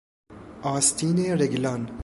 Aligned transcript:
آستین 0.61 1.31
رگلان 1.41 1.99